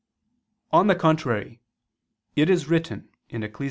[0.71, 1.59] On the contrary,
[2.35, 3.59] it is written (Ecclus.